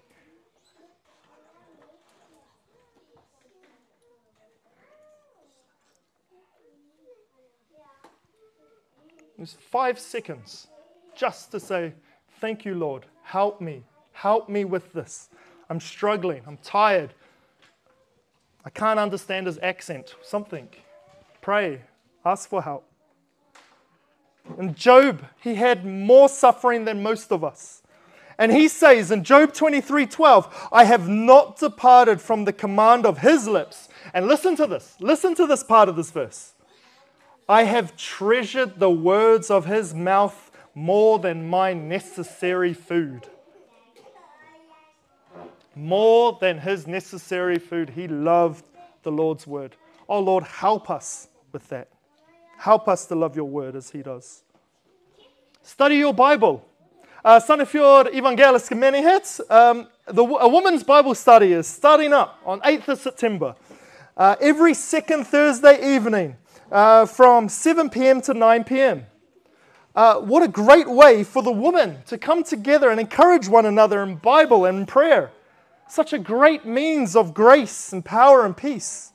[9.42, 10.68] It's five seconds
[11.16, 11.94] just to say,
[12.40, 13.06] Thank you, Lord.
[13.22, 13.82] Help me.
[14.12, 15.28] Help me with this.
[15.68, 16.42] I'm struggling.
[16.46, 17.12] I'm tired.
[18.64, 20.14] I can't understand his accent.
[20.22, 20.68] Something.
[21.40, 21.82] Pray.
[22.24, 22.84] Ask for help.
[24.58, 27.82] And Job, he had more suffering than most of us.
[28.38, 33.18] And he says in Job 23 12, I have not departed from the command of
[33.18, 33.88] his lips.
[34.14, 34.96] And listen to this.
[35.00, 36.54] Listen to this part of this verse.
[37.52, 43.28] I have treasured the words of his mouth more than my necessary food
[45.74, 47.90] more than his necessary food.
[47.90, 48.64] He loved
[49.02, 49.76] the Lord's word.
[50.08, 51.88] Oh Lord, help us with that.
[52.58, 54.42] Help us to love your word as he does.
[55.62, 56.64] Study your Bible.
[57.24, 62.88] Uh, Sandefjord Evangelisk Menighet, um, the, a woman's Bible study is starting up on 8th
[62.88, 63.54] of September.
[64.16, 66.36] Uh, every second Thursday evening
[66.72, 68.22] uh, from 7 p.m.
[68.22, 69.06] to 9 p.m.
[69.94, 74.02] Uh, what a great way for the women to come together and encourage one another
[74.02, 75.30] in Bible and in prayer.
[75.86, 79.12] Such a great means of grace and power and peace.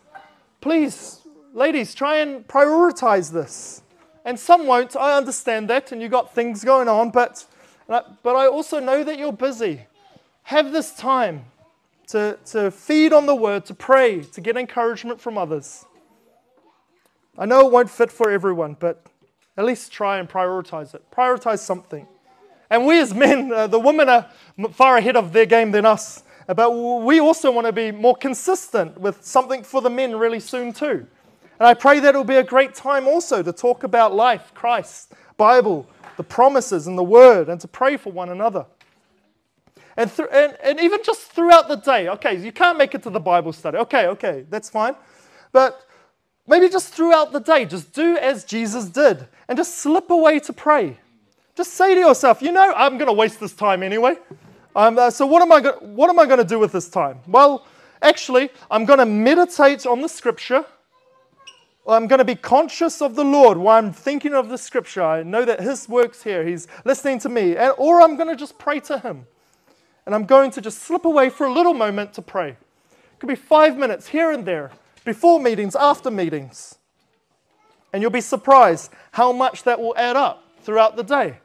[0.62, 3.82] Please, ladies, try and prioritize this.
[4.24, 4.96] And some won't.
[4.96, 7.46] I understand that, and you've got things going on, but,
[7.88, 9.88] but I also know that you're busy.
[10.44, 11.46] Have this time
[12.10, 15.87] to, to feed on the word, to pray, to get encouragement from others.
[17.38, 19.06] I know it won't fit for everyone, but
[19.58, 21.04] at least try and prioritize it.
[21.12, 22.08] Prioritize something.
[22.70, 24.30] And we as men, uh, the women are
[24.72, 26.24] far ahead of their game than us.
[26.48, 30.74] But we also want to be more consistent with something for the men really soon,
[30.74, 31.06] too.
[31.60, 35.14] And I pray that it'll be a great time also to talk about life, Christ,
[35.38, 38.66] Bible, the promises, and the Word, and to pray for one another.
[39.96, 43.10] And, th- and, and even just throughout the day, okay, you can't make it to
[43.10, 43.78] the Bible study.
[43.80, 44.96] Okay, okay, that's fine.
[45.52, 45.87] But
[46.48, 50.54] maybe just throughout the day, just do as Jesus did and just slip away to
[50.54, 50.98] pray.
[51.56, 54.16] Just say to yourself, you know, I'm going to waste this time anyway.
[54.76, 56.88] Um, uh, so what am I go- what am I going to do with this
[56.88, 57.20] time?
[57.28, 57.66] Well,
[58.02, 60.66] actually, I'm going to meditate on the scripture.
[61.88, 65.02] I'm going to be conscious of the Lord while I'm thinking of the scripture.
[65.02, 66.46] I know that His work's here.
[66.46, 67.56] He's listening to me.
[67.56, 69.26] And, or I'm going to just pray to Him.
[70.06, 72.50] And I'm going to just slip away for a little moment to pray.
[72.50, 74.72] It could be five minutes here and there,
[75.08, 76.76] before meetings, after meetings.
[77.94, 81.38] And you'll be surprised how much that will add up throughout the day.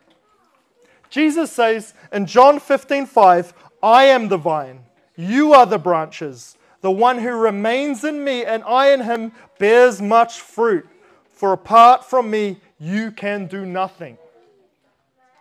[1.10, 4.80] Jesus says in John 15 5, I am the vine,
[5.14, 6.56] you are the branches.
[6.80, 10.88] The one who remains in me and I in him bears much fruit.
[11.32, 14.18] For apart from me, you can do nothing.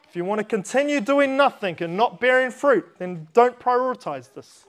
[0.07, 4.67] If you want to continue doing nothing and not bearing fruit, then don't prioritize this.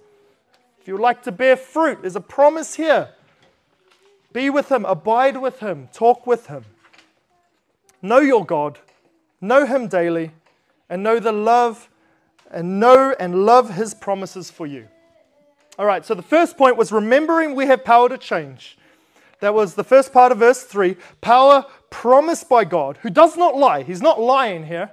[0.80, 3.10] If you like to bear fruit, there's a promise here.
[4.32, 6.64] Be with him, abide with him, talk with him.
[8.00, 8.78] Know your God,
[9.40, 10.32] know him daily,
[10.88, 11.88] and know the love
[12.50, 14.88] and know and love his promises for you.
[15.78, 18.76] All right, so the first point was remembering we have power to change.
[19.40, 23.56] That was the first part of verse 3 power promised by God, who does not
[23.56, 23.82] lie.
[23.82, 24.90] He's not lying here.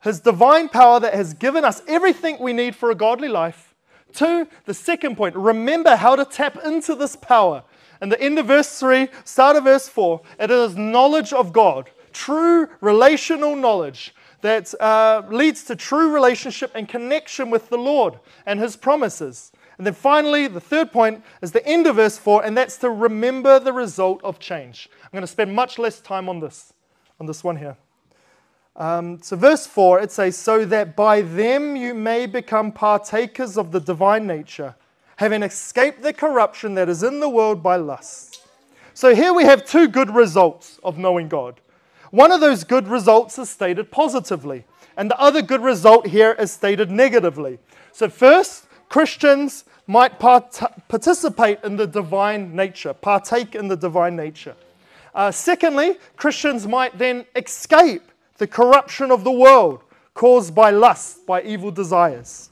[0.00, 3.74] His divine power that has given us everything we need for a godly life.
[4.12, 7.64] Two, the second point, remember how to tap into this power.
[8.02, 11.88] And the end of verse 3, start of verse 4, it is knowledge of God,
[12.12, 18.58] true relational knowledge that uh, leads to true relationship and connection with the Lord and
[18.58, 19.52] His promises.
[19.78, 22.90] And then finally, the third point is the end of verse 4, and that's to
[22.90, 24.88] remember the result of change.
[25.04, 26.72] I'm going to spend much less time on this,
[27.20, 27.76] on this one here.
[28.74, 33.70] Um, so, verse 4, it says, So that by them you may become partakers of
[33.70, 34.74] the divine nature,
[35.22, 38.44] having escaped the corruption that is in the world by lust.
[38.92, 41.60] So, here we have two good results of knowing God.
[42.10, 44.64] One of those good results is stated positively,
[44.96, 47.60] and the other good result here is stated negatively.
[47.92, 54.56] So, first, Christians might part- participate in the divine nature, partake in the divine nature.
[55.14, 61.42] Uh, secondly, Christians might then escape the corruption of the world caused by lust, by
[61.42, 62.50] evil desires.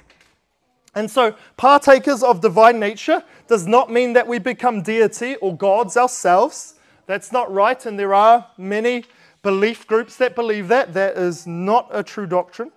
[0.95, 5.97] And so, partakers of divine nature does not mean that we become deity or gods
[5.97, 6.75] ourselves.
[7.07, 9.05] That's not right, and there are many
[9.43, 10.95] belief groups that believe that.
[10.95, 12.73] That is not a true doctrine.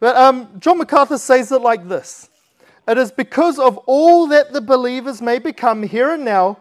[0.00, 2.28] But um, John MacArthur says it like this
[2.88, 6.58] it is because of all that the believers may become here and now,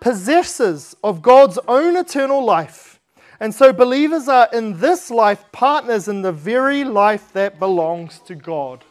[0.00, 3.00] possessors of God's own eternal life.
[3.38, 8.34] And so believers are in this life partners in the very life that belongs to
[8.34, 8.84] God.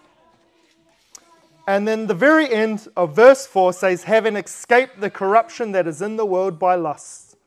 [1.72, 6.01] And then the very end of verse 4 says, having escaped the corruption that is
[6.01, 7.38] in the world by lust.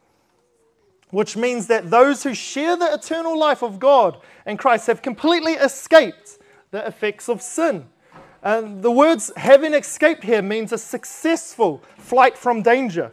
[1.11, 4.17] Which means that those who share the eternal life of God
[4.47, 6.39] and Christ have completely escaped
[6.71, 7.85] the effects of sin.
[8.43, 13.13] And the words having escaped here means a successful flight from danger.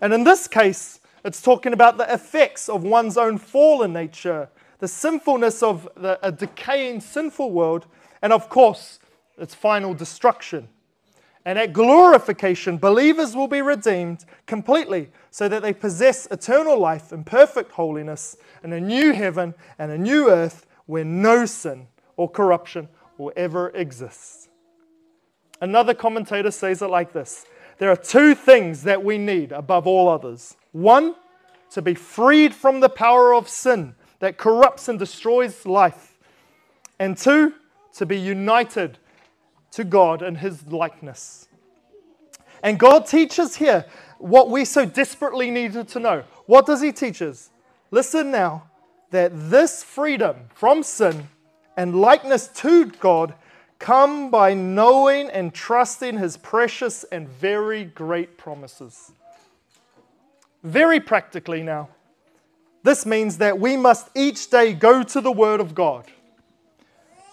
[0.00, 4.48] And in this case, it's talking about the effects of one's own fallen nature,
[4.80, 7.86] the sinfulness of the, a decaying sinful world,
[8.22, 8.98] and of course,
[9.38, 10.68] its final destruction.
[11.44, 17.24] And at glorification, believers will be redeemed completely so that they possess eternal life and
[17.24, 21.86] perfect holiness in a new heaven and a new earth where no sin
[22.16, 24.48] or corruption will ever exist.
[25.60, 27.46] Another commentator says it like this
[27.78, 30.56] There are two things that we need above all others.
[30.72, 31.14] One,
[31.70, 36.18] to be freed from the power of sin that corrupts and destroys life.
[36.98, 37.54] And two,
[37.94, 38.98] to be united
[39.72, 41.48] to God in His likeness.
[42.62, 43.84] And God teaches here
[44.18, 46.24] what we so desperately needed to know.
[46.46, 47.50] What does He teach us?
[47.90, 48.64] Listen now
[49.10, 51.28] that this freedom from sin
[51.76, 53.34] and likeness to God
[53.78, 59.12] come by knowing and trusting his precious and very great promises.
[60.64, 61.88] Very practically now,
[62.82, 66.06] this means that we must each day go to the Word of God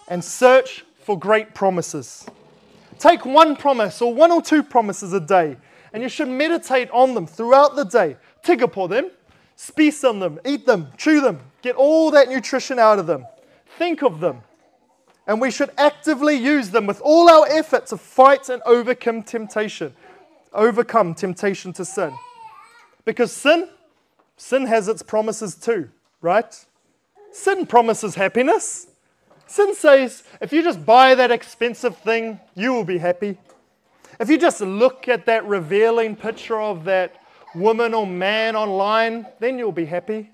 [0.08, 2.26] and search for great promises.
[2.98, 5.56] Take one promise or one or two promises a day,
[5.92, 8.16] and you should meditate on them throughout the day.
[8.42, 9.10] Tigapore them,
[9.54, 13.24] speak on them, eat them, chew them, get all that nutrition out of them.
[13.78, 14.42] Think of them
[15.26, 19.94] and we should actively use them with all our effort to fight and overcome temptation.
[20.52, 22.14] Overcome temptation to sin.
[23.04, 23.68] Because sin,
[24.36, 25.90] sin has its promises too,
[26.20, 26.64] right?
[27.32, 28.86] Sin promises happiness.
[29.46, 33.38] Sin says, if you just buy that expensive thing, you will be happy.
[34.18, 37.14] If you just look at that revealing picture of that
[37.54, 40.30] woman or man online, then you'll be happy.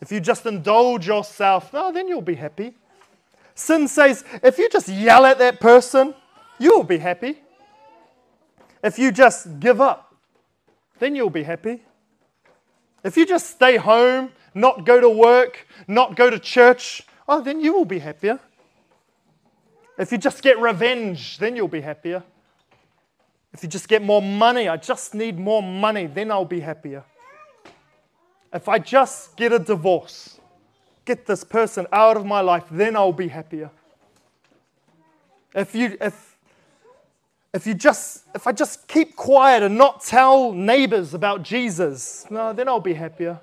[0.00, 2.74] if you just indulge yourself, no, then you'll be happy.
[3.54, 6.14] Sin says, if you just yell at that person,
[6.58, 7.42] you'll be happy.
[8.82, 10.14] If you just give up,
[10.98, 11.82] then you'll be happy.
[13.04, 17.60] If you just stay home, not go to work, not go to church, oh, then
[17.60, 18.38] you will be happier.
[19.96, 22.22] If you just get revenge, then you'll be happier.
[23.52, 27.04] If you just get more money, I just need more money, then I'll be happier.
[28.52, 30.40] If I just get a divorce,
[31.04, 33.70] get this person out of my life, then I'll be happier.
[35.54, 36.36] If you if
[37.52, 42.52] if you just if I just keep quiet and not tell neighbors about Jesus, no,
[42.52, 43.40] then I'll be happier.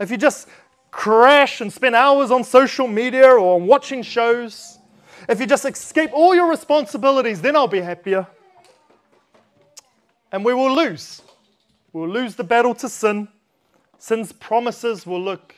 [0.00, 0.48] If you just
[0.90, 4.78] crash and spend hours on social media or on watching shows,
[5.28, 8.26] if you just escape all your responsibilities, then I'll be happier.
[10.32, 11.22] And we will lose.
[11.92, 13.28] We'll lose the battle to sin.
[13.98, 15.54] Sin's promises will look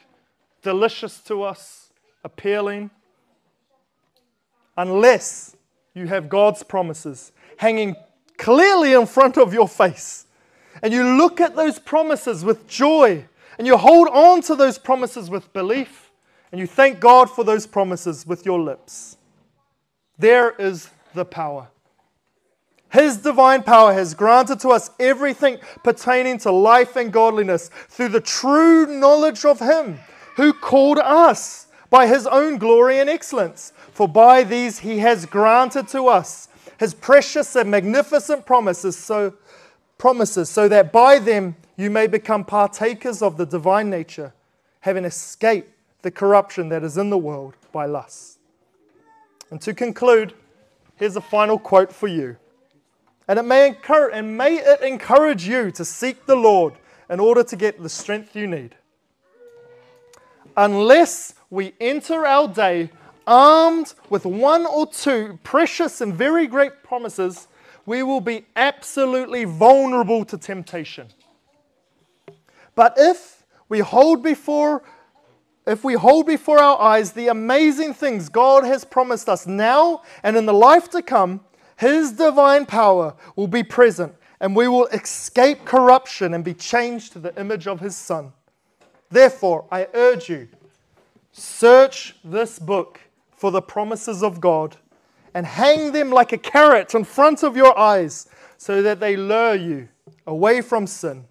[0.63, 1.91] delicious to us,
[2.25, 2.91] appealing,
[4.77, 5.57] unless
[5.95, 7.97] you have God's promises hanging
[8.39, 10.27] clearly in front of your face.
[10.83, 13.27] And you look at those promises with joy,
[13.61, 16.11] and you hold on to those promises with belief,
[16.51, 19.19] and you thank God for those promises with your lips.
[20.19, 21.69] There is the power.
[22.91, 28.23] His divine power has granted to us everything pertaining to life and godliness through the
[28.23, 29.99] true knowledge of Him
[30.37, 33.75] who called us by His own glory and excellence.
[33.93, 36.49] For by these He has granted to us
[36.79, 39.35] His precious and magnificent promises, so,
[39.99, 44.33] promises, so that by them you may become partakers of the divine nature,
[44.81, 48.39] having escaped the corruption that is in the world by lust.
[49.51, 50.35] And to conclude,
[50.97, 52.37] here's a final quote for you.
[53.29, 56.75] And it may encourage, and may it encourage you to seek the Lord
[57.09, 58.75] in order to get the strength you need.
[60.57, 62.91] Unless we enter our day
[63.27, 67.47] armed with one or two precious and very great promises,
[67.87, 71.09] we will be absolutely vulnerable to temptation.
[72.81, 74.83] But if we hold before
[75.67, 80.35] if we hold before our eyes the amazing things God has promised us now and
[80.35, 81.43] in the life to come,
[81.77, 87.19] his divine power will be present, and we will escape corruption and be changed to
[87.19, 88.33] the image of His Son.
[89.11, 90.49] Therefore, I urge you
[91.33, 92.99] search this book
[93.37, 94.79] for the promises of God
[95.35, 98.27] and hang them like a carrot in front of your eyes
[98.57, 99.89] so that they lure you
[100.27, 101.27] away from sin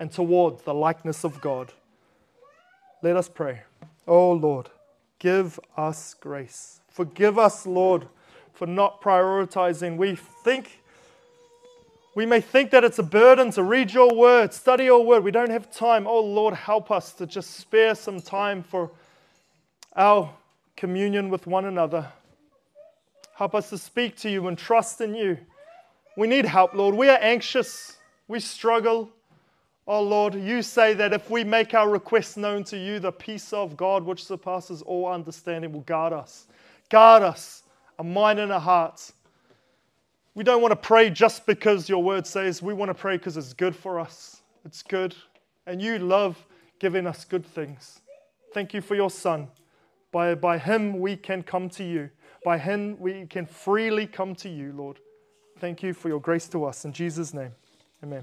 [0.00, 1.72] and toward the likeness of God.
[3.02, 3.62] Let us pray.
[4.08, 4.70] Oh Lord,
[5.20, 6.80] give us grace.
[6.88, 8.08] Forgive us, Lord
[8.60, 9.96] for not prioritizing.
[9.96, 10.82] We think,
[12.14, 15.24] we may think that it's a burden to read your word, study your word.
[15.24, 16.06] We don't have time.
[16.06, 18.90] Oh Lord, help us to just spare some time for
[19.96, 20.30] our
[20.76, 22.06] communion with one another.
[23.34, 25.38] Help us to speak to you and trust in you.
[26.18, 26.94] We need help, Lord.
[26.94, 27.96] We are anxious.
[28.28, 29.08] We struggle.
[29.92, 33.52] Oh Lord, you say that if we make our requests known to you, the peace
[33.52, 36.46] of God, which surpasses all understanding, will guard us.
[36.90, 37.64] Guard us
[37.98, 39.10] a mind and a heart.
[40.36, 42.62] We don't want to pray just because your word says.
[42.62, 44.42] We want to pray because it's good for us.
[44.64, 45.16] It's good.
[45.66, 46.36] And you love
[46.78, 47.98] giving us good things.
[48.54, 49.48] Thank you for your Son.
[50.12, 52.10] By, by him we can come to you.
[52.44, 55.00] By him we can freely come to you, Lord.
[55.58, 56.84] Thank you for your grace to us.
[56.84, 57.50] In Jesus' name,
[58.04, 58.22] amen.